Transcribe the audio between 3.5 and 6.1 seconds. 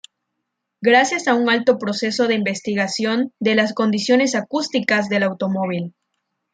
las condiciones acústicas del automóvil.